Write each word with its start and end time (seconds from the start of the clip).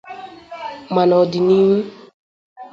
ma 0.93 1.03
n'ọdịnihu. 1.09 1.75